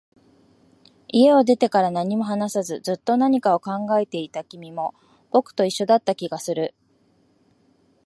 [1.09, 4.95] 家を出てから、何も話さず、ずっと何かを考えていた君も、
[5.29, 6.73] 僕と一緒だった気がする